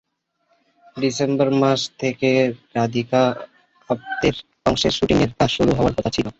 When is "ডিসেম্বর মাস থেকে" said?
0.97-2.29